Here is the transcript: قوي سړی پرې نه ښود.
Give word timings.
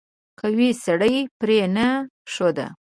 قوي 0.39 0.69
سړی 0.85 1.15
پرې 1.39 1.59
نه 1.75 1.87
ښود. 2.31 2.57